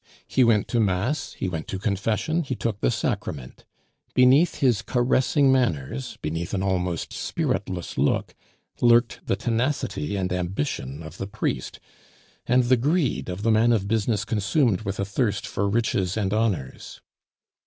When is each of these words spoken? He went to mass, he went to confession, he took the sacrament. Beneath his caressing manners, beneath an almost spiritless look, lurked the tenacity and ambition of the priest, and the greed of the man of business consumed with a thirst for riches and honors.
He 0.27 0.43
went 0.43 0.67
to 0.69 0.79
mass, 0.79 1.33
he 1.33 1.47
went 1.47 1.67
to 1.67 1.77
confession, 1.77 2.41
he 2.41 2.55
took 2.55 2.79
the 2.79 2.89
sacrament. 2.89 3.65
Beneath 4.15 4.55
his 4.55 4.81
caressing 4.81 5.51
manners, 5.51 6.17
beneath 6.23 6.55
an 6.55 6.63
almost 6.63 7.13
spiritless 7.13 7.99
look, 7.99 8.33
lurked 8.81 9.19
the 9.27 9.35
tenacity 9.35 10.15
and 10.15 10.33
ambition 10.33 11.03
of 11.03 11.19
the 11.19 11.27
priest, 11.27 11.79
and 12.47 12.63
the 12.63 12.77
greed 12.77 13.29
of 13.29 13.43
the 13.43 13.51
man 13.51 13.71
of 13.71 13.87
business 13.87 14.25
consumed 14.25 14.81
with 14.81 14.99
a 14.99 15.05
thirst 15.05 15.45
for 15.45 15.69
riches 15.69 16.17
and 16.17 16.33
honors. 16.33 16.99